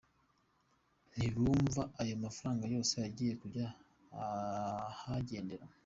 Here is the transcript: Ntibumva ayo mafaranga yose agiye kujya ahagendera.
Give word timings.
Ntibumva 1.13 1.81
ayo 2.01 2.15
mafaranga 2.25 2.65
yose 2.73 2.93
agiye 3.07 3.33
kujya 3.41 3.65
ahagendera. 4.23 5.65